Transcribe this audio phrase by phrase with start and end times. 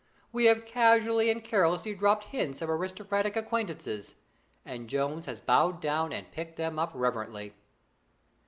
[0.31, 4.15] We have casually and carelessly dropped hints of aristocratic acquaintances,
[4.65, 7.53] and Jones has bowed down and picked them up reverently.